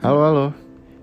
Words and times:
Halo 0.00 0.24
halo, 0.24 0.46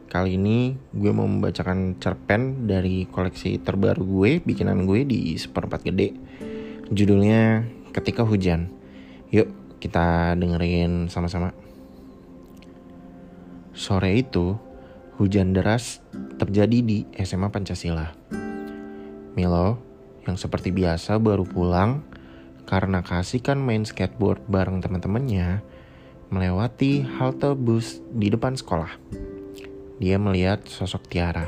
kali 0.10 0.42
ini 0.42 0.74
gue 0.90 1.14
mau 1.14 1.30
membacakan 1.30 2.02
cerpen 2.02 2.66
dari 2.66 3.06
koleksi 3.06 3.62
terbaru 3.62 4.02
gue, 4.02 4.32
bikinan 4.42 4.90
gue 4.90 5.06
di 5.06 5.38
seperempat 5.38 5.86
gede. 5.86 6.18
Judulnya 6.90 7.62
Ketika 7.94 8.26
Hujan. 8.26 8.74
Yuk 9.30 9.78
kita 9.78 10.34
dengerin 10.34 11.14
sama-sama. 11.14 11.54
Sore 13.78 14.18
itu, 14.18 14.58
hujan 15.22 15.54
deras 15.54 16.02
terjadi 16.42 16.82
di 16.82 17.06
SMA 17.22 17.54
Pancasila. 17.54 18.18
Milo, 19.38 19.78
yang 20.26 20.42
seperti 20.42 20.74
biasa 20.74 21.22
baru 21.22 21.46
pulang 21.46 22.02
karena 22.66 23.06
kasihkan 23.06 23.62
main 23.62 23.86
skateboard 23.86 24.42
bareng 24.50 24.82
teman-temannya, 24.82 25.62
melewati 26.28 27.08
halte 27.08 27.56
bus 27.56 28.04
di 28.12 28.28
depan 28.28 28.60
sekolah. 28.60 28.92
Dia 29.98 30.20
melihat 30.20 30.60
sosok 30.68 31.08
Tiara. 31.08 31.48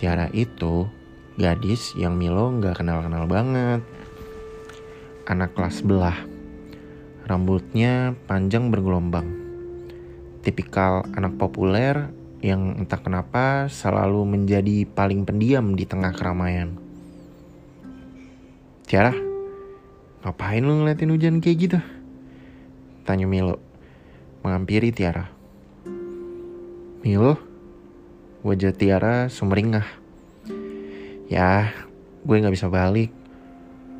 Tiara 0.00 0.32
itu 0.32 0.88
gadis 1.36 1.92
yang 2.00 2.16
Milo 2.16 2.48
nggak 2.48 2.80
kenal-kenal 2.80 3.28
banget. 3.28 3.84
Anak 5.28 5.52
kelas 5.52 5.84
belah. 5.84 6.16
Rambutnya 7.28 8.16
panjang 8.24 8.72
bergelombang. 8.72 9.28
Tipikal 10.40 11.04
anak 11.12 11.36
populer 11.36 12.08
yang 12.44 12.76
entah 12.80 13.00
kenapa 13.00 13.68
selalu 13.72 14.28
menjadi 14.28 14.84
paling 14.88 15.24
pendiam 15.24 15.72
di 15.76 15.84
tengah 15.88 16.12
keramaian. 16.12 16.76
Tiara, 18.84 19.16
ngapain 20.24 20.60
lu 20.60 20.84
ngeliatin 20.84 21.12
hujan 21.12 21.40
kayak 21.40 21.58
gitu? 21.60 21.80
Tanya 23.04 23.28
Milo, 23.28 23.60
menghampiri 24.40 24.88
Tiara. 24.88 25.28
Milo, 27.04 27.36
wajah 28.40 28.72
Tiara 28.72 29.28
sumringah. 29.28 29.84
Ya, 31.28 31.68
gue 32.24 32.40
gak 32.40 32.56
bisa 32.56 32.72
balik. 32.72 33.12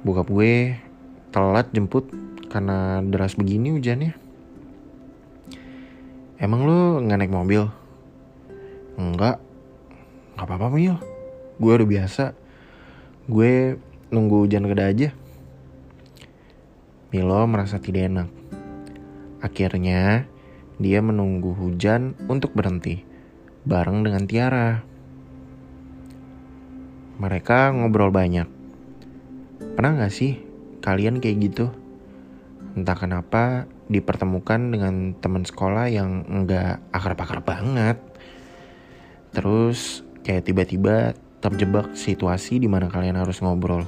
Bokap 0.08 0.32
gue 0.32 0.80
telat 1.28 1.68
jemput 1.76 2.08
karena 2.48 3.04
deras 3.04 3.36
begini 3.36 3.76
hujannya. 3.76 4.16
Emang 6.40 6.64
lu 6.64 7.04
gak 7.04 7.20
naik 7.20 7.32
mobil? 7.32 7.68
Enggak. 8.96 9.36
Gak 10.40 10.48
apa-apa 10.48 10.72
Mil. 10.72 10.96
Gue 11.60 11.72
udah 11.76 11.88
biasa. 11.88 12.32
Gue 13.28 13.76
nunggu 14.08 14.48
hujan 14.48 14.64
keda 14.64 14.88
aja. 14.88 15.08
Milo 17.12 17.44
merasa 17.44 17.76
tidak 17.76 18.08
enak. 18.08 18.28
Akhirnya, 19.44 20.24
dia 20.80 21.04
menunggu 21.04 21.52
hujan 21.52 22.16
untuk 22.32 22.56
berhenti, 22.56 23.04
bareng 23.68 24.00
dengan 24.00 24.24
Tiara. 24.24 24.80
Mereka 27.20 27.76
ngobrol 27.76 28.08
banyak. 28.08 28.48
Pernah 29.76 30.00
gak 30.00 30.16
sih 30.16 30.40
kalian 30.80 31.20
kayak 31.20 31.44
gitu? 31.44 31.68
Entah 32.72 32.96
kenapa 32.96 33.68
dipertemukan 33.92 34.72
dengan 34.72 35.12
teman 35.20 35.44
sekolah 35.44 35.92
yang 35.92 36.24
enggak 36.24 36.80
akrab-akrab 36.90 37.44
banget. 37.44 38.00
Terus 39.36 40.00
kayak 40.24 40.48
tiba-tiba 40.48 41.12
terjebak 41.44 41.92
situasi 41.92 42.56
di 42.56 42.64
mana 42.64 42.88
kalian 42.88 43.20
harus 43.20 43.44
ngobrol. 43.44 43.84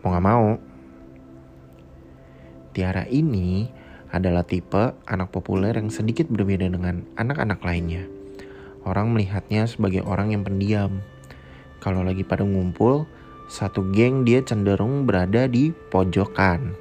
Mau 0.00 0.16
gak 0.16 0.24
mau. 0.24 0.56
Tiara 2.72 3.04
ini 3.04 3.68
adalah 4.08 4.44
tipe 4.44 4.96
anak 5.04 5.28
populer 5.28 5.76
yang 5.76 5.92
sedikit 5.92 6.28
berbeda 6.32 6.68
dengan 6.68 7.04
anak-anak 7.20 7.60
lainnya. 7.60 8.04
Orang 8.88 9.12
melihatnya 9.12 9.68
sebagai 9.68 10.00
orang 10.06 10.32
yang 10.32 10.42
pendiam. 10.46 11.04
Kalau 11.78 12.00
lagi 12.00 12.24
pada 12.24 12.42
ngumpul, 12.42 13.04
satu 13.48 13.92
geng 13.92 14.24
dia 14.24 14.40
cenderung 14.40 15.04
berada 15.04 15.44
di 15.44 15.72
pojokan. 15.92 16.72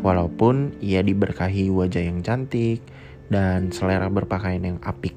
Walaupun 0.00 0.80
ia 0.84 1.00
diberkahi 1.00 1.72
wajah 1.72 2.04
yang 2.04 2.20
cantik 2.20 2.80
dan 3.32 3.72
selera 3.72 4.08
berpakaian 4.12 4.62
yang 4.62 4.78
apik. 4.84 5.16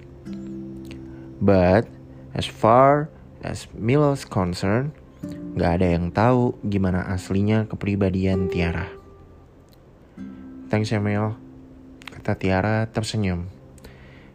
But 1.44 1.88
as 2.32 2.48
far 2.48 3.12
as 3.44 3.68
Milo's 3.76 4.24
concerned, 4.24 4.96
gak 5.60 5.84
ada 5.84 5.88
yang 5.92 6.10
tahu 6.16 6.56
gimana 6.64 7.04
aslinya 7.12 7.68
kepribadian 7.68 8.48
Tiara. 8.48 9.03
Thanks 10.74 10.90
ya 10.90 10.98
Mel, 10.98 11.38
kata 12.18 12.34
Tiara 12.34 12.90
tersenyum. 12.90 13.46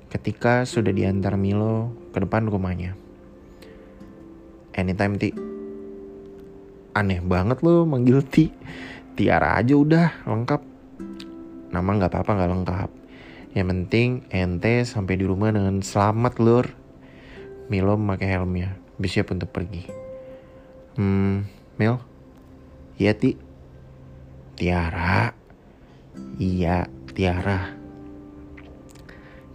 Ketika 0.06 0.62
sudah 0.62 0.94
diantar 0.94 1.34
Milo 1.34 1.91
ke 2.15 2.22
depan 2.22 2.47
rumahnya. 2.47 2.94
Anytime 4.71 5.19
Ti. 5.19 5.34
Aneh 6.94 7.19
banget 7.26 7.59
lo 7.66 7.82
manggil 7.91 8.22
Ti. 8.22 8.54
Tiara 9.19 9.59
aja 9.59 9.75
udah 9.75 10.31
lengkap. 10.31 10.62
Nama 11.75 12.06
gak 12.06 12.15
apa-apa 12.15 12.31
gak 12.38 12.53
lengkap. 12.55 12.91
Yang 13.59 13.66
penting 13.75 14.09
ente 14.31 14.87
sampai 14.87 15.19
di 15.19 15.26
rumah 15.26 15.50
dengan 15.50 15.82
selamat 15.82 16.38
lur. 16.38 16.70
Milo 17.66 17.99
memakai 17.99 18.31
helmnya, 18.31 18.78
bersiap 18.94 19.34
untuk 19.34 19.50
pergi. 19.50 19.91
Hmm, 20.94 21.50
Mil? 21.82 21.99
Iya 22.94 23.19
Ti. 23.19 23.34
Tiara. 24.55 25.38
Iya, 26.38 26.87
Tiara. 27.19 27.75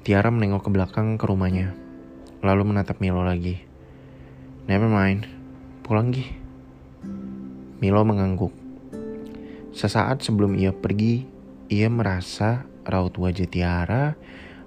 Tiara 0.04 0.28
menengok 0.28 0.68
ke 0.68 0.70
belakang 0.76 1.16
ke 1.16 1.24
rumahnya, 1.24 1.72
lalu 2.44 2.76
menatap 2.76 3.00
Milo 3.00 3.24
lagi. 3.24 3.56
Never 4.68 4.92
mind, 4.92 5.24
pulang 5.80 6.12
Gi. 6.12 6.28
Milo 7.80 8.04
mengangguk. 8.04 8.52
Sesaat 9.72 10.28
sebelum 10.28 10.60
ia 10.60 10.76
pergi, 10.76 11.24
ia 11.72 11.88
merasa 11.88 12.68
raut 12.84 13.16
wajah 13.16 13.48
Tiara 13.48 14.20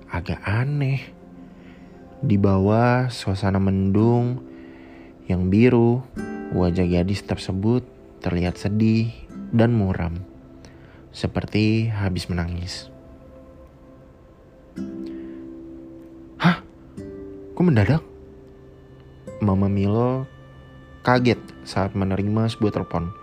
agak 0.09 0.41
aneh. 0.41 1.13
Di 2.25 2.41
bawah 2.41 3.13
suasana 3.13 3.61
mendung 3.61 4.41
yang 5.29 5.53
biru, 5.53 6.01
wajah 6.57 6.89
gadis 6.89 7.21
tersebut 7.29 7.85
terlihat 8.25 8.57
sedih 8.57 9.13
dan 9.53 9.77
muram 9.77 10.36
seperti 11.17 11.89
habis 11.89 12.29
menangis. 12.29 12.93
Hah? 16.37 16.61
Kok 17.57 17.65
mendadak? 17.65 18.05
Mama 19.41 19.73
Milo 19.73 20.29
kaget 21.01 21.41
saat 21.65 21.97
menerima 21.97 22.53
sebuah 22.53 22.77
telepon. 22.77 23.17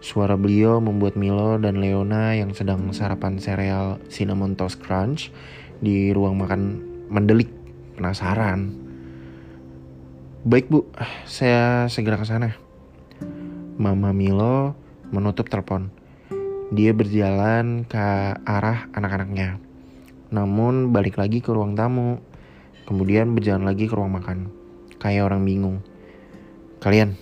Suara 0.00 0.40
beliau 0.40 0.80
membuat 0.80 1.20
Milo 1.20 1.60
dan 1.60 1.84
Leona 1.84 2.32
yang 2.32 2.56
sedang 2.56 2.96
sarapan 2.96 3.36
sereal 3.36 4.00
Cinnamon 4.08 4.56
Toast 4.56 4.80
Crunch 4.80 5.28
di 5.84 6.16
ruang 6.16 6.40
makan 6.40 6.80
mendelik 7.12 7.52
penasaran. 8.00 8.72
Baik 10.48 10.72
bu, 10.72 10.88
saya 11.28 11.92
segera 11.92 12.16
ke 12.16 12.24
sana. 12.24 12.56
Mama 13.76 14.16
Milo 14.16 14.72
menutup 15.12 15.52
telepon. 15.52 15.97
Dia 16.68 16.92
berjalan 16.92 17.88
ke 17.88 17.96
arah 18.44 18.92
anak-anaknya. 18.92 19.56
Namun 20.28 20.92
balik 20.92 21.16
lagi 21.16 21.40
ke 21.40 21.48
ruang 21.48 21.72
tamu. 21.72 22.20
Kemudian 22.84 23.32
berjalan 23.32 23.64
lagi 23.64 23.88
ke 23.88 23.96
ruang 23.96 24.12
makan. 24.12 24.52
Kayak 25.00 25.32
orang 25.32 25.48
bingung. 25.48 25.80
Kalian, 26.84 27.16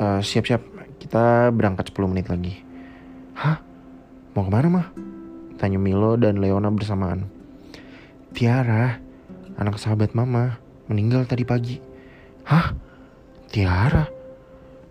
uh, 0.00 0.24
siap-siap. 0.24 0.64
Kita 0.96 1.52
berangkat 1.52 1.92
10 1.92 2.08
menit 2.08 2.32
lagi. 2.32 2.56
Hah? 3.36 3.60
Mau 4.32 4.48
ke 4.48 4.50
mana 4.54 4.68
mah? 4.72 4.86
Tanya 5.60 5.76
Milo 5.76 6.16
dan 6.16 6.40
Leona 6.40 6.72
bersamaan. 6.72 7.28
Tiara, 8.32 8.96
anak 9.60 9.76
sahabat 9.76 10.16
mama, 10.16 10.56
meninggal 10.88 11.28
tadi 11.28 11.44
pagi. 11.44 11.76
Hah? 12.48 12.72
Tiara? 13.52 14.08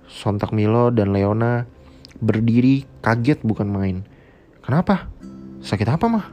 Sontak 0.06 0.54
Milo 0.54 0.94
dan 0.94 1.10
Leona 1.10 1.66
berdiri 2.22 2.86
kaget 3.02 3.42
bukan 3.42 3.66
main. 3.66 3.98
Kenapa? 4.62 5.10
Sakit 5.66 5.90
apa 5.90 6.06
mah? 6.06 6.26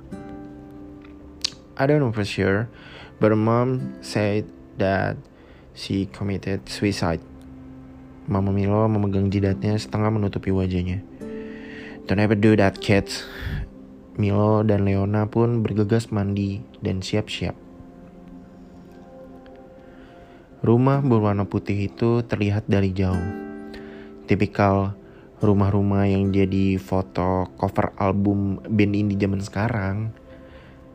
I 1.81 1.89
don't 1.89 2.05
know 2.05 2.13
for 2.13 2.29
sure, 2.29 2.69
but 3.17 3.33
mom 3.33 3.97
said 4.05 4.45
that 4.77 5.17
she 5.73 6.11
committed 6.13 6.69
suicide. 6.69 7.25
Mama 8.29 8.53
Milo 8.53 8.85
memegang 8.91 9.33
jidatnya 9.33 9.81
setengah 9.81 10.13
menutupi 10.13 10.53
wajahnya. 10.53 11.01
Don't 12.05 12.21
ever 12.21 12.37
do 12.37 12.59
that, 12.59 12.83
kids. 12.83 13.25
Milo 14.19 14.67
dan 14.67 14.83
Leona 14.83 15.31
pun 15.31 15.63
bergegas 15.63 16.11
mandi 16.11 16.59
dan 16.83 16.99
siap-siap. 16.99 17.55
Rumah 20.59 21.07
berwarna 21.07 21.47
putih 21.47 21.87
itu 21.87 22.27
terlihat 22.27 22.67
dari 22.67 22.91
jauh. 22.91 23.23
Tipikal 24.27 24.98
rumah-rumah 25.39 26.11
yang 26.11 26.35
jadi 26.35 26.83
foto 26.83 27.47
cover 27.55 27.95
album 27.95 28.59
band 28.67 28.95
indie 28.95 29.19
zaman 29.19 29.43
sekarang. 29.43 29.97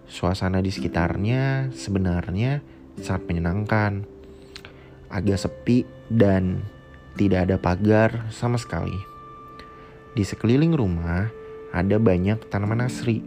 Suasana 0.04 0.60
di 0.60 0.68
sekitarnya 0.68 1.72
sebenarnya 1.72 2.60
sangat 3.00 3.24
menyenangkan. 3.32 4.04
Agak 5.08 5.40
sepi 5.40 5.88
dan 6.12 6.60
tidak 7.16 7.50
ada 7.50 7.56
pagar 7.56 8.28
sama 8.34 8.60
sekali. 8.60 8.98
Di 10.14 10.22
sekeliling 10.28 10.76
rumah 10.76 11.32
ada 11.72 11.98
banyak 11.98 12.52
tanaman 12.52 12.86
asri. 12.86 13.24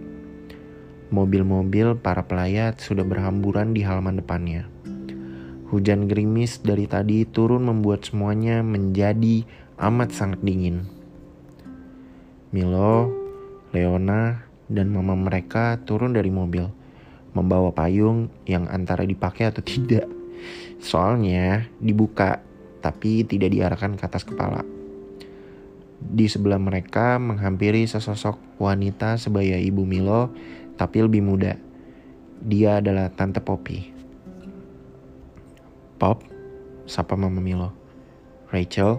Mobil-mobil 1.11 1.97
para 1.99 2.27
pelayat 2.27 2.83
sudah 2.83 3.07
berhamburan 3.07 3.73
di 3.73 3.87
halaman 3.87 4.21
depannya. 4.21 4.67
Hujan 5.71 6.07
gerimis 6.07 6.63
dari 6.63 6.87
tadi 6.87 7.27
turun 7.27 7.67
membuat 7.67 8.07
semuanya 8.07 8.63
menjadi 8.63 9.43
amat 9.83 10.15
sangat 10.15 10.43
dingin. 10.43 10.96
Milo, 12.57 13.13
Leona, 13.77 14.49
dan 14.73 14.89
mama 14.89 15.13
mereka 15.13 15.77
turun 15.85 16.17
dari 16.17 16.33
mobil, 16.33 16.65
membawa 17.37 17.69
payung 17.77 18.33
yang 18.49 18.65
antara 18.73 19.05
dipakai 19.05 19.53
atau 19.53 19.61
tidak. 19.61 20.09
Soalnya 20.81 21.69
dibuka, 21.85 22.41
tapi 22.81 23.29
tidak 23.29 23.53
diarahkan 23.53 24.01
ke 24.01 24.09
atas 24.09 24.25
kepala. 24.25 24.65
Di 26.01 26.33
sebelah 26.33 26.57
mereka 26.57 27.21
menghampiri 27.21 27.85
sesosok 27.85 28.41
wanita 28.57 29.21
sebaya 29.21 29.61
ibu 29.61 29.85
Milo, 29.85 30.33
tapi 30.81 31.05
lebih 31.05 31.21
muda. 31.21 31.61
Dia 32.41 32.81
adalah 32.81 33.13
Tante 33.13 33.45
Poppy. 33.45 33.93
Pop, 36.01 36.25
sapa 36.89 37.21
Mama 37.21 37.45
Milo. 37.45 37.77
Rachel, 38.49 38.97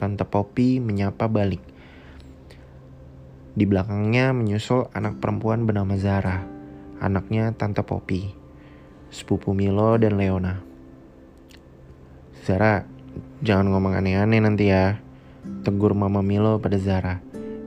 Tante 0.00 0.24
Poppy 0.24 0.80
menyapa 0.80 1.28
balik. 1.28 1.77
Di 3.58 3.66
belakangnya 3.66 4.30
menyusul 4.30 4.86
anak 4.94 5.18
perempuan 5.18 5.66
bernama 5.66 5.98
Zara, 5.98 6.46
anaknya 7.02 7.50
Tante 7.58 7.82
Poppy, 7.82 8.30
sepupu 9.10 9.50
Milo 9.50 9.98
dan 9.98 10.14
Leona. 10.14 10.62
Zara, 12.46 12.86
jangan 13.42 13.74
ngomong 13.74 13.98
aneh-aneh 13.98 14.38
nanti 14.38 14.70
ya, 14.70 15.02
tegur 15.66 15.90
Mama 15.98 16.22
Milo 16.22 16.62
pada 16.62 16.78
Zara, 16.78 17.18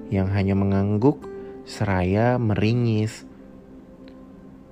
yang 0.07 0.31
hanya 0.31 0.55
mengangguk 0.55 1.27
seraya 1.67 2.39
meringis. 2.39 3.27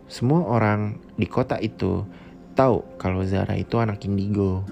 Semua 0.07 0.47
orang 0.47 1.03
di 1.19 1.27
kota 1.27 1.59
itu 1.59 2.07
tahu 2.55 2.95
kalau 2.95 3.27
Zara 3.27 3.59
itu 3.59 3.75
anak 3.75 4.07
indigo. 4.07 4.63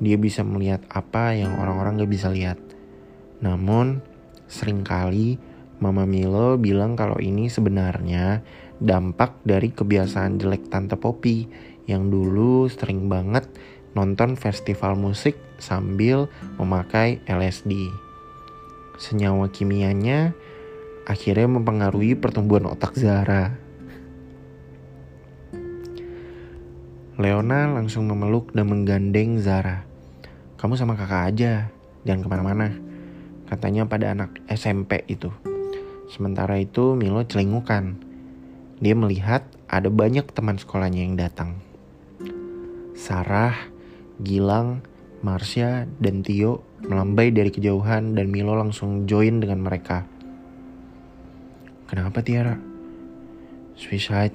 Dia 0.00 0.16
bisa 0.16 0.40
melihat 0.40 0.80
apa 0.88 1.36
yang 1.36 1.60
orang-orang 1.60 2.00
gak 2.00 2.12
bisa 2.16 2.32
lihat. 2.32 2.56
Namun, 3.44 4.00
sering 4.48 4.80
kali 4.80 5.36
Mama 5.76 6.08
Milo 6.08 6.56
bilang 6.56 6.96
kalau 6.96 7.20
ini 7.20 7.52
sebenarnya 7.52 8.40
dampak 8.80 9.44
dari 9.44 9.68
kebiasaan 9.72 10.40
jelek 10.40 10.72
Tante 10.72 10.96
Poppy 10.96 11.48
yang 11.84 12.08
dulu 12.08 12.64
sering 12.72 13.12
banget 13.12 13.44
nonton 13.92 14.36
festival 14.36 14.96
musik 14.96 15.36
sambil 15.60 16.28
memakai 16.56 17.20
LSD. 17.28 17.72
Senyawa 18.96 19.52
kimianya 19.52 20.32
akhirnya 21.04 21.48
mempengaruhi 21.48 22.16
pertumbuhan 22.16 22.68
otak 22.68 22.96
Zara. 22.96 23.56
Leona 27.16 27.72
langsung 27.72 28.04
memeluk 28.08 28.52
dan 28.52 28.68
menggandeng 28.68 29.40
Zara. 29.40 29.88
Kamu 30.60 30.76
sama 30.76 30.96
kakak 30.96 31.32
aja, 31.32 31.52
jangan 32.04 32.20
ke 32.24 32.28
mana-mana. 32.28 32.68
Katanya 33.48 33.88
pada 33.88 34.12
anak 34.12 34.36
SMP 34.52 35.00
itu. 35.08 35.55
Sementara 36.06 36.62
itu 36.62 36.94
Milo 36.94 37.26
celingukan. 37.26 37.98
Dia 38.78 38.94
melihat 38.94 39.42
ada 39.66 39.90
banyak 39.90 40.30
teman 40.30 40.58
sekolahnya 40.60 41.02
yang 41.02 41.18
datang. 41.18 41.58
Sarah, 42.94 43.54
Gilang, 44.22 44.86
Marsha, 45.20 45.90
dan 45.98 46.22
Tio 46.22 46.62
melambai 46.86 47.34
dari 47.34 47.50
kejauhan 47.50 48.14
dan 48.14 48.30
Milo 48.30 48.54
langsung 48.54 49.04
join 49.10 49.42
dengan 49.42 49.60
mereka. 49.66 50.06
Kenapa 51.90 52.22
Tiara? 52.22 52.56
Suicide, 53.76 54.34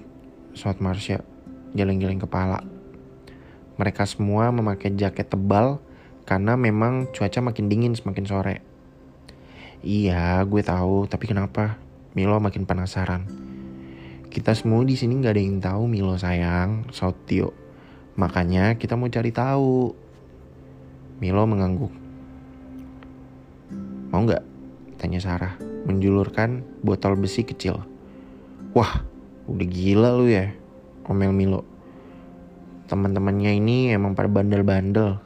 suat 0.54 0.78
Marsha 0.84 1.24
geleng-geleng 1.72 2.20
kepala. 2.20 2.62
Mereka 3.80 4.04
semua 4.06 4.52
memakai 4.52 4.94
jaket 4.94 5.32
tebal 5.32 5.80
karena 6.28 6.54
memang 6.60 7.10
cuaca 7.16 7.40
makin 7.42 7.72
dingin 7.72 7.96
semakin 7.96 8.26
sore. 8.28 8.71
Iya, 9.82 10.46
gue 10.46 10.62
tahu, 10.62 11.10
tapi 11.10 11.26
kenapa? 11.26 11.82
Milo 12.14 12.38
makin 12.38 12.70
penasaran. 12.70 13.26
Kita 14.30 14.54
semua 14.54 14.86
di 14.86 14.94
sini 14.94 15.18
nggak 15.18 15.34
ada 15.34 15.42
yang 15.42 15.58
tahu 15.58 15.90
Milo 15.90 16.14
sayang, 16.22 16.86
saut 16.94 17.18
Tio. 17.26 17.50
Makanya 18.14 18.78
kita 18.78 18.94
mau 18.94 19.10
cari 19.10 19.34
tahu. 19.34 19.98
Milo 21.18 21.44
mengangguk. 21.50 21.90
Mau 24.14 24.22
nggak? 24.22 24.46
Tanya 25.02 25.18
Sarah, 25.18 25.58
menjulurkan 25.90 26.62
botol 26.86 27.18
besi 27.18 27.42
kecil. 27.42 27.82
Wah, 28.78 29.02
udah 29.50 29.66
gila 29.66 30.14
lu 30.14 30.30
ya, 30.30 30.54
omel 31.10 31.34
Milo. 31.34 31.66
Teman-temannya 32.86 33.58
ini 33.58 33.90
emang 33.98 34.14
pada 34.14 34.30
bandel-bandel. 34.30 35.18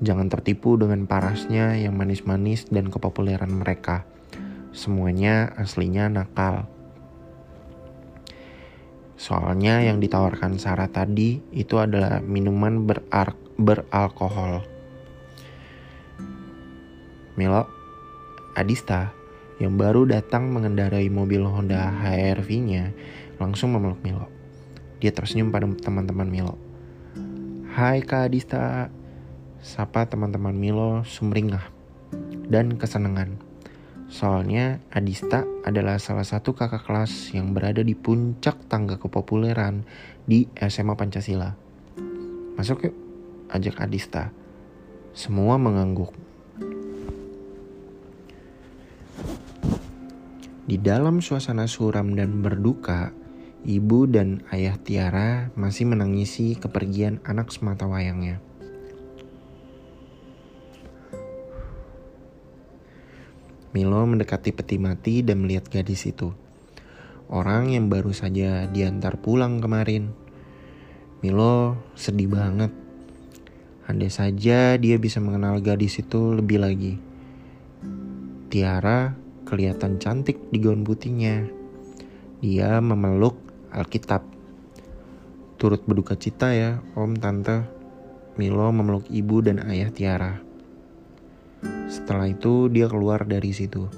Jangan 0.00 0.32
tertipu 0.32 0.80
dengan 0.80 1.04
parasnya 1.04 1.76
yang 1.76 1.92
manis-manis 1.92 2.64
dan 2.72 2.88
kepopuleran 2.88 3.52
mereka. 3.52 4.08
Semuanya 4.72 5.52
aslinya 5.60 6.08
nakal. 6.08 6.64
Soalnya 9.20 9.84
yang 9.84 10.00
ditawarkan 10.00 10.56
Sarah 10.56 10.88
tadi 10.88 11.44
itu 11.52 11.76
adalah 11.76 12.24
minuman 12.24 12.88
berar 12.88 13.36
beralkohol. 13.60 14.64
Milo, 17.36 17.68
Adista, 18.56 19.12
yang 19.60 19.76
baru 19.76 20.08
datang 20.08 20.48
mengendarai 20.48 21.12
mobil 21.12 21.44
Honda 21.44 21.92
HR-V-nya, 22.00 22.96
langsung 23.36 23.76
memeluk 23.76 24.00
Milo. 24.00 24.24
Dia 25.04 25.12
tersenyum 25.12 25.52
pada 25.52 25.68
teman-teman 25.68 26.28
Milo. 26.32 26.56
Hai 27.76 28.00
Kak 28.00 28.32
Adista, 28.32 28.88
sapa 29.60 30.08
teman-teman 30.08 30.56
Milo 30.56 31.04
sumringah 31.04 31.68
dan 32.48 32.80
kesenangan. 32.80 33.36
Soalnya 34.10 34.82
Adista 34.90 35.46
adalah 35.62 36.02
salah 36.02 36.26
satu 36.26 36.56
kakak 36.56 36.82
kelas 36.82 37.30
yang 37.30 37.54
berada 37.54 37.84
di 37.84 37.94
puncak 37.94 38.66
tangga 38.66 38.98
kepopuleran 38.98 39.86
di 40.26 40.50
SMA 40.58 40.98
Pancasila. 40.98 41.54
Masuk 42.58 42.90
yuk, 42.90 42.96
ajak 43.54 43.78
Adista. 43.78 44.34
Semua 45.14 45.60
mengangguk. 45.62 46.10
Di 50.66 50.78
dalam 50.78 51.22
suasana 51.22 51.70
suram 51.70 52.14
dan 52.18 52.42
berduka, 52.42 53.14
Ibu 53.60 54.08
dan 54.08 54.40
ayah 54.50 54.80
Tiara 54.80 55.52
masih 55.52 55.84
menangisi 55.84 56.56
kepergian 56.56 57.20
anak 57.28 57.52
semata 57.52 57.84
wayangnya. 57.84 58.49
Milo 63.70 64.02
mendekati 64.02 64.50
peti 64.50 64.82
mati 64.82 65.22
dan 65.22 65.46
melihat 65.46 65.70
gadis 65.70 66.02
itu. 66.10 66.34
Orang 67.30 67.70
yang 67.70 67.86
baru 67.86 68.10
saja 68.10 68.66
diantar 68.66 69.22
pulang 69.22 69.62
kemarin. 69.62 70.10
Milo 71.22 71.78
sedih 71.94 72.26
banget. 72.26 72.74
Andai 73.86 74.10
saja 74.10 74.74
dia 74.74 74.96
bisa 74.98 75.22
mengenal 75.22 75.62
gadis 75.62 76.02
itu 76.02 76.34
lebih 76.34 76.58
lagi. 76.58 76.98
Tiara 78.50 79.14
kelihatan 79.46 80.02
cantik 80.02 80.50
di 80.50 80.58
gaun 80.58 80.82
putihnya. 80.82 81.46
Dia 82.42 82.82
memeluk 82.82 83.38
Alkitab. 83.70 84.26
Turut 85.62 85.86
berduka 85.86 86.18
cita 86.18 86.50
ya, 86.50 86.82
Om, 86.98 87.14
Tante. 87.22 87.70
Milo 88.34 88.66
memeluk 88.74 89.06
ibu 89.06 89.38
dan 89.38 89.62
ayah 89.62 89.94
Tiara. 89.94 90.49
Setelah 91.90 92.30
itu 92.30 92.70
dia 92.72 92.86
keluar 92.86 93.26
dari 93.28 93.50
situ. 93.50 93.90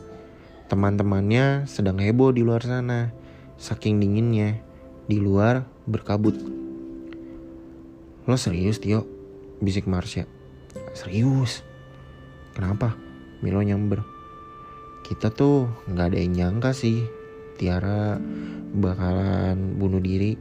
Teman-temannya 0.66 1.69
sedang 1.69 2.00
heboh 2.00 2.33
di 2.33 2.42
luar 2.42 2.64
sana. 2.64 3.12
Saking 3.61 4.02
dinginnya, 4.02 4.59
di 5.07 5.23
luar 5.23 5.69
berkabut. 5.87 6.35
Lo 8.26 8.37
serius 8.38 8.78
Tio? 8.83 9.07
Bisik 9.62 9.87
Marsha. 9.87 10.26
Serius. 10.97 11.62
Kenapa? 12.57 12.97
Milo 13.42 13.62
nyamber. 13.62 14.02
Kita 15.02 15.31
tuh 15.31 15.69
nggak 15.90 16.07
ada 16.14 16.19
yang 16.19 16.33
nyangka 16.35 16.71
sih 16.75 17.04
Tiara 17.61 18.16
bakalan 18.73 19.76
bunuh 19.76 20.00
diri 20.00 20.35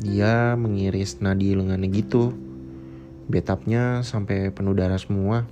dia 0.00 0.58
mengiris 0.58 1.22
nadi 1.22 1.54
lengannya 1.54 1.86
gitu 1.92 2.34
betapnya 3.30 4.02
sampai 4.02 4.50
penuh 4.50 4.74
darah 4.74 4.98
semua 4.98 5.46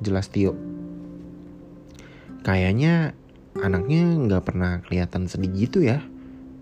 jelas 0.00 0.28
Tio 0.32 0.70
kayaknya 2.40 3.12
anaknya 3.60 4.16
nggak 4.16 4.44
pernah 4.46 4.80
kelihatan 4.84 5.28
sedih 5.28 5.52
gitu 5.52 5.84
ya. 5.84 6.00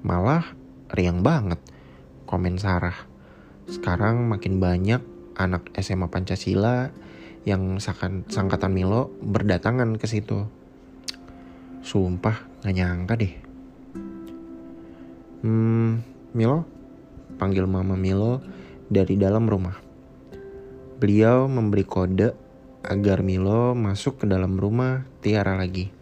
Malah 0.02 0.46
riang 0.94 1.20
banget, 1.22 1.58
komen 2.26 2.56
Sarah. 2.56 2.96
Sekarang 3.68 4.26
makin 4.30 4.62
banyak 4.62 5.02
anak 5.36 5.68
SMA 5.78 6.08
Pancasila 6.08 6.90
yang 7.44 7.78
sangkatan 8.28 8.72
Milo 8.72 9.12
berdatangan 9.22 9.98
ke 10.00 10.06
situ. 10.08 10.48
Sumpah 11.84 12.36
gak 12.64 12.74
nyangka 12.74 13.14
deh. 13.16 13.34
Hmm, 15.46 16.02
Milo? 16.34 16.66
Panggil 17.38 17.70
mama 17.70 17.94
Milo 17.94 18.42
dari 18.90 19.14
dalam 19.14 19.46
rumah. 19.46 19.78
Beliau 20.98 21.46
memberi 21.46 21.86
kode 21.86 22.47
agar 22.88 23.20
Milo 23.20 23.76
masuk 23.76 24.24
ke 24.24 24.24
dalam 24.24 24.56
rumah 24.56 25.04
Tiara 25.20 25.60
lagi. 25.60 25.92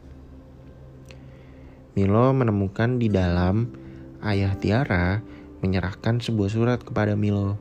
Milo 1.98 2.30
menemukan 2.30 3.02
di 3.02 3.10
dalam 3.10 3.66
ayah 4.22 4.54
Tiara 4.54 5.18
menyerahkan 5.66 6.22
sebuah 6.22 6.46
surat 6.46 6.78
kepada 6.86 7.18
Milo. 7.18 7.58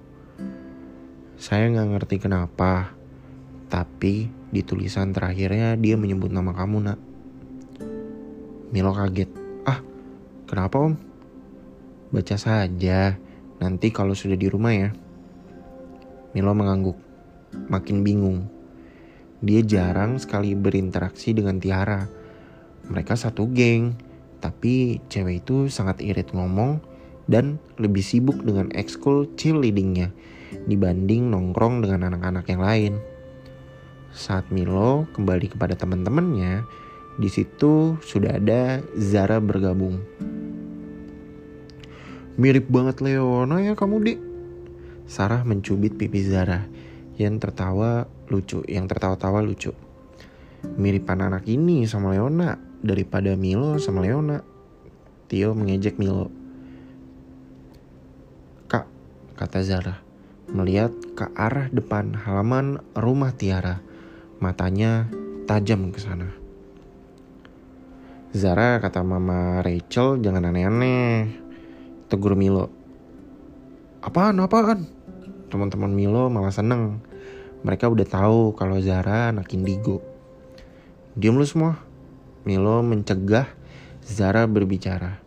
Saya 1.41 1.73
nggak 1.73 1.89
ngerti 1.89 2.15
kenapa, 2.21 2.93
tapi 3.65 4.29
di 4.53 4.61
tulisan 4.61 5.09
terakhirnya 5.09 5.73
dia 5.73 5.97
menyebut 5.97 6.29
nama 6.29 6.53
kamu 6.53 6.77
nak. 6.85 6.99
Milo 8.69 8.93
kaget. 8.93 9.33
Ah, 9.65 9.81
kenapa 10.45 10.85
om? 10.85 10.93
Baca 12.13 12.37
saja, 12.37 13.17
nanti 13.57 13.89
kalau 13.89 14.13
sudah 14.13 14.37
di 14.37 14.45
rumah 14.53 14.69
ya. 14.69 14.89
Milo 16.37 16.53
mengangguk, 16.53 16.99
makin 17.73 18.05
bingung. 18.05 18.54
Dia 19.43 19.61
jarang 19.63 20.15
sekali 20.15 20.55
berinteraksi 20.55 21.35
dengan 21.35 21.59
Tiara. 21.59 22.07
Mereka 22.87 23.17
satu 23.17 23.49
geng, 23.51 23.97
tapi 24.39 25.01
cewek 25.11 25.43
itu 25.43 25.67
sangat 25.67 25.99
irit 25.99 26.31
ngomong 26.31 26.79
dan 27.25 27.57
lebih 27.81 28.05
sibuk 28.05 28.45
dengan 28.45 28.69
ekskul 28.71 29.33
cheerleadingnya 29.33 30.13
dibanding 30.69 31.33
nongkrong 31.33 31.81
dengan 31.81 32.13
anak-anak 32.13 32.45
yang 32.47 32.61
lain. 32.61 32.93
Saat 34.15 34.47
Milo 34.53 35.09
kembali 35.11 35.51
kepada 35.51 35.75
teman-temannya, 35.75 36.63
di 37.19 37.27
situ 37.27 37.99
sudah 37.99 38.39
ada 38.39 38.79
Zara 38.95 39.43
bergabung. 39.43 39.99
Mirip 42.35 42.67
banget 42.67 42.99
Leona 42.99 43.63
ya 43.63 43.75
kamu, 43.75 43.95
Dik. 44.03 44.19
Sarah 45.05 45.43
mencubit 45.47 45.95
pipi 45.95 46.19
Zara 46.23 46.67
yang 47.15 47.39
tertawa 47.39 48.11
lucu, 48.29 48.61
yang 48.65 48.89
tertawa-tawa 48.89 49.41
lucu. 49.43 49.75
Miripan 50.65 51.21
anak 51.21 51.45
ini 51.45 51.85
sama 51.85 52.13
Leona 52.13 52.57
daripada 52.81 53.37
Milo 53.37 53.77
sama 53.77 54.01
Leona. 54.01 54.41
Tio 55.29 55.53
mengejek 55.53 55.97
Milo. 56.01 56.29
Kak, 58.69 58.85
kata 59.37 59.61
Zara 59.61 60.05
melihat 60.49 60.93
ke 61.17 61.25
arah 61.33 61.69
depan 61.73 62.13
halaman 62.13 62.81
rumah 62.93 63.33
Tiara. 63.33 63.81
Matanya 64.37 65.09
tajam 65.49 65.89
ke 65.89 65.99
sana. 66.01 66.29
Zara 68.35 68.83
kata 68.83 68.99
mama 69.01 69.63
Rachel 69.63 70.19
jangan 70.19 70.51
aneh-aneh. 70.51 71.31
Tegur 72.11 72.35
Milo. 72.35 72.69
Apaan, 74.03 74.37
apaan? 74.43 74.85
Teman-teman 75.49 75.89
Milo 75.89 76.29
malah 76.29 76.53
seneng. 76.53 77.01
Mereka 77.65 77.89
udah 77.89 78.05
tahu 78.05 78.53
kalau 78.53 78.77
Zara 78.77 79.33
anak 79.33 79.49
indigo. 79.57 80.05
Diam 81.17 81.33
lu 81.33 81.49
semua. 81.49 81.81
Milo 82.45 82.85
mencegah 82.85 83.49
Zara 84.05 84.45
berbicara. 84.45 85.17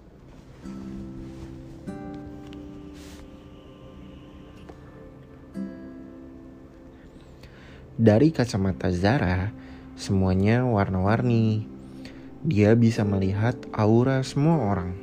Dari 7.99 8.31
kacamata 8.31 8.95
Zara, 8.95 9.51
semuanya 9.99 10.63
warna-warni. 10.63 11.67
Dia 12.47 12.79
bisa 12.79 13.03
melihat 13.03 13.59
aura 13.75 14.23
semua 14.23 14.63
orang. 14.63 14.95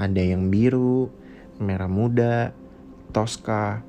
Ada 0.00 0.32
yang 0.32 0.48
biru, 0.48 1.12
merah 1.60 1.92
muda, 1.92 2.56
toska, 3.12 3.84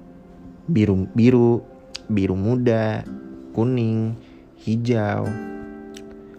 biru 0.67 1.07
biru, 1.15 1.63
biru 2.09 2.37
muda, 2.37 3.01
kuning, 3.55 4.13
hijau. 4.61 5.25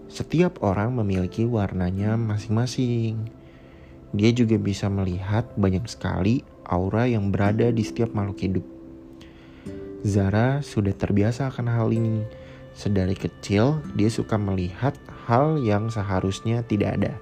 Setiap 0.07 0.63
orang 0.63 0.95
memiliki 0.97 1.45
warnanya 1.45 2.15
masing-masing. 2.15 3.29
Dia 4.15 4.31
juga 4.33 4.57
bisa 4.57 4.87
melihat 4.89 5.51
banyak 5.59 5.85
sekali 5.91 6.47
aura 6.65 7.05
yang 7.11 7.35
berada 7.35 7.69
di 7.75 7.83
setiap 7.83 8.15
makhluk 8.15 8.39
hidup. 8.41 8.67
Zara 10.07 10.63
sudah 10.63 10.95
terbiasa 10.95 11.51
akan 11.51 11.67
hal 11.67 11.91
ini. 11.91 12.23
Sedari 12.77 13.17
kecil, 13.17 13.81
dia 13.97 14.13
suka 14.13 14.37
melihat 14.37 14.95
hal 15.27 15.59
yang 15.59 15.91
seharusnya 15.91 16.63
tidak 16.63 17.01
ada. 17.01 17.15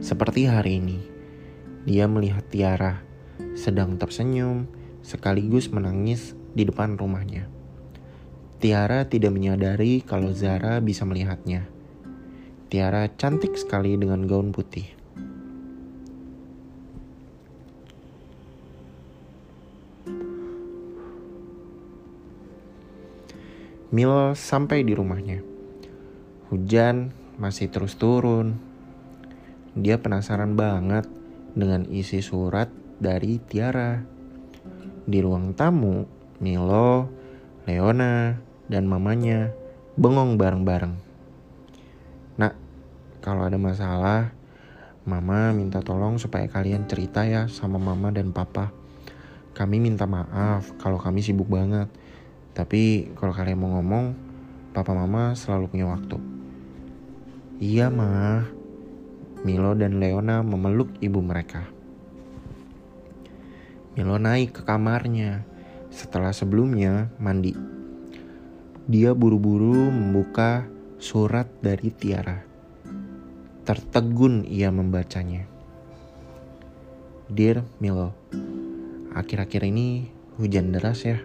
Seperti 0.00 0.48
hari 0.48 0.80
ini, 0.80 0.98
dia 1.84 2.08
melihat 2.08 2.44
Tiara 2.48 3.04
sedang 3.54 3.96
tersenyum 3.96 4.79
sekaligus 5.00 5.72
menangis 5.72 6.34
di 6.52 6.66
depan 6.66 6.98
rumahnya. 6.98 7.46
Tiara 8.60 9.08
tidak 9.08 9.32
menyadari 9.32 10.04
kalau 10.04 10.36
Zara 10.36 10.84
bisa 10.84 11.08
melihatnya. 11.08 11.64
Tiara 12.68 13.08
cantik 13.08 13.56
sekali 13.56 13.96
dengan 13.96 14.28
gaun 14.28 14.52
putih. 14.52 15.00
Milo 23.90 24.38
sampai 24.38 24.86
di 24.86 24.94
rumahnya. 24.94 25.42
Hujan 26.52 27.10
masih 27.42 27.72
terus 27.74 27.98
turun. 27.98 28.54
Dia 29.74 29.98
penasaran 29.98 30.54
banget 30.54 31.10
dengan 31.58 31.88
isi 31.90 32.22
surat 32.22 32.70
dari 33.02 33.42
Tiara. 33.42 34.19
Di 35.10 35.18
ruang 35.18 35.58
tamu, 35.58 36.06
Milo, 36.38 37.10
Leona, 37.66 38.38
dan 38.70 38.86
mamanya 38.86 39.50
bengong 39.98 40.38
bareng-bareng. 40.38 40.94
Nak, 42.38 42.54
kalau 43.18 43.50
ada 43.50 43.58
masalah, 43.58 44.30
Mama 45.00 45.50
minta 45.50 45.82
tolong 45.82 46.20
supaya 46.20 46.46
kalian 46.46 46.86
cerita 46.86 47.26
ya 47.26 47.50
sama 47.50 47.82
Mama 47.82 48.14
dan 48.14 48.30
Papa. 48.30 48.70
Kami 49.56 49.82
minta 49.82 50.06
maaf 50.06 50.70
kalau 50.78 51.00
kami 51.02 51.24
sibuk 51.24 51.50
banget 51.50 51.90
tapi 52.50 53.08
kalau 53.14 53.30
kalian 53.30 53.56
mau 53.62 53.78
ngomong, 53.78 54.12
papa 54.74 54.90
mama 54.92 55.38
selalu 55.38 55.70
punya 55.70 55.86
waktu. 55.86 56.18
Iya 57.62 57.88
mah. 57.88 58.44
Milo 59.40 59.72
dan 59.72 59.96
Leona 59.96 60.44
memeluk 60.44 60.92
ibu 61.00 61.24
mereka. 61.24 61.64
Milo 63.90 64.22
naik 64.22 64.54
ke 64.54 64.62
kamarnya 64.62 65.42
setelah 65.90 66.30
sebelumnya 66.30 67.10
mandi. 67.18 67.50
Dia 68.86 69.18
buru-buru 69.18 69.90
membuka 69.90 70.62
surat 71.02 71.50
dari 71.58 71.90
Tiara. 71.90 72.38
Tertegun 73.66 74.46
ia 74.46 74.70
membacanya. 74.70 75.42
Dear 77.26 77.66
Milo, 77.82 78.14
akhir-akhir 79.10 79.66
ini 79.66 80.06
hujan 80.38 80.70
deras 80.70 81.02
ya. 81.02 81.18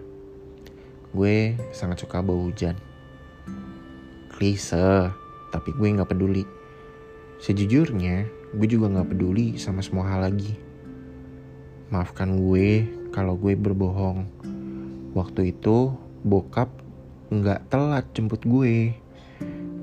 Gue 1.14 1.54
sangat 1.70 2.02
suka 2.02 2.18
bau 2.18 2.50
hujan. 2.50 2.74
Klise, 4.34 5.14
tapi 5.54 5.70
gue 5.70 5.94
gak 5.94 6.10
peduli. 6.10 6.42
Sejujurnya, 7.38 8.26
gue 8.58 8.66
juga 8.66 8.90
gak 8.90 9.14
peduli 9.14 9.54
sama 9.54 9.86
semua 9.86 10.10
hal 10.10 10.26
lagi. 10.26 10.65
Maafkan 11.86 12.34
gue 12.42 12.82
kalau 13.14 13.38
gue 13.38 13.54
berbohong. 13.54 14.26
Waktu 15.14 15.54
itu, 15.54 15.94
bokap 16.26 16.66
gak 17.30 17.62
telat 17.70 18.10
jemput 18.10 18.42
gue. 18.42 18.90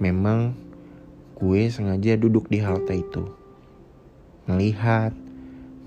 Memang 0.03 0.51
gue 1.39 1.61
sengaja 1.71 2.19
duduk 2.19 2.51
di 2.51 2.59
halte 2.59 2.99
itu. 2.99 3.23
Melihat, 4.51 5.15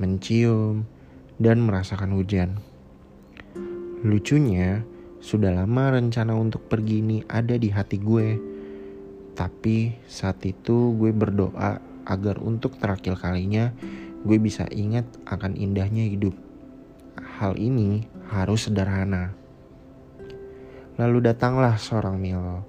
mencium, 0.01 0.89
dan 1.37 1.61
merasakan 1.61 2.17
hujan. 2.17 2.65
Lucunya, 4.01 4.89
sudah 5.21 5.53
lama 5.53 6.01
rencana 6.01 6.33
untuk 6.33 6.65
pergi 6.65 7.05
ini 7.05 7.21
ada 7.29 7.61
di 7.61 7.69
hati 7.69 8.01
gue. 8.01 8.41
Tapi 9.37 9.93
saat 10.09 10.41
itu 10.49 10.97
gue 10.97 11.13
berdoa 11.13 11.77
agar 12.09 12.41
untuk 12.41 12.81
terakhir 12.81 13.21
kalinya 13.21 13.77
gue 14.23 14.39
bisa 14.41 14.65
ingat 14.73 15.05
akan 15.27 15.59
indahnya 15.59 16.07
hidup. 16.07 16.33
Hal 17.37 17.59
ini 17.61 18.09
harus 18.33 18.71
sederhana. 18.71 19.37
Lalu 20.97 21.29
datanglah 21.29 21.77
seorang 21.77 22.17
Milo. 22.17 22.65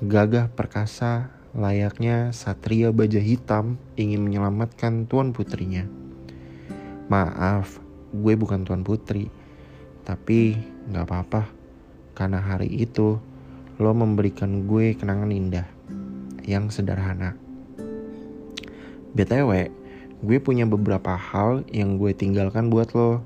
Gagah 0.00 0.48
perkasa, 0.48 1.28
layaknya 1.52 2.32
satria 2.32 2.88
baja 2.90 3.20
hitam 3.20 3.76
ingin 4.00 4.24
menyelamatkan 4.24 5.04
tuan 5.04 5.36
putrinya. 5.36 5.84
Maaf, 7.12 7.84
gue 8.16 8.34
bukan 8.34 8.64
tuan 8.64 8.80
putri, 8.80 9.28
tapi 10.08 10.56
gak 10.88 11.04
apa-apa. 11.04 11.42
Karena 12.16 12.40
hari 12.40 12.72
itu 12.72 13.20
lo 13.76 13.92
memberikan 13.92 14.64
gue 14.64 14.96
kenangan 14.96 15.34
indah 15.34 15.68
yang 16.46 16.72
sederhana. 16.72 17.36
BTW, 19.14 19.70
gue 20.20 20.38
punya 20.38 20.68
beberapa 20.68 21.16
hal 21.16 21.66
yang 21.72 21.98
gue 21.98 22.14
tinggalkan 22.14 22.70
buat 22.70 22.94
lo. 22.94 23.24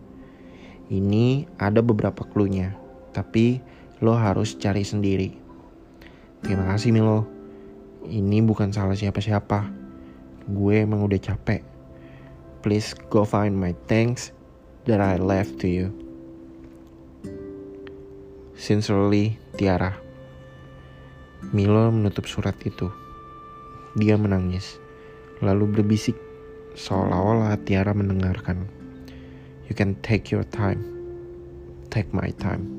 Ini 0.89 1.45
ada 1.61 1.85
beberapa 1.85 2.25
clue-nya, 2.25 2.73
tapi 3.13 3.61
lo 4.01 4.17
harus 4.17 4.57
cari 4.57 4.87
sendiri. 4.87 5.37
Terima 6.41 6.71
kasih 6.73 6.95
Milo. 6.95 7.29
Ini 8.09 8.41
bukan 8.47 8.73
salah 8.73 8.97
siapa-siapa. 8.97 9.69
Gue 10.49 10.87
emang 10.87 11.05
udah 11.05 11.21
capek. 11.21 11.61
Please 12.65 12.97
go 13.13 13.27
find 13.27 13.53
my 13.53 13.77
thanks 13.91 14.33
that 14.89 15.03
I 15.03 15.21
left 15.21 15.61
to 15.61 15.69
you. 15.69 15.93
Sincerely, 18.59 19.39
Tiara. 19.55 19.95
Milo 21.55 21.93
menutup 21.95 22.27
surat 22.27 22.59
itu. 22.67 22.91
Dia 23.95 24.19
menangis, 24.19 24.83
lalu 25.39 25.79
berbisik 25.79 26.19
seolah-olah 26.79 27.59
Tiara 27.67 27.91
mendengarkan. 27.91 28.71
You 29.67 29.75
can 29.75 29.99
take 30.07 30.31
your 30.31 30.47
time. 30.47 30.81
Take 31.91 32.15
my 32.15 32.31
time. 32.39 32.78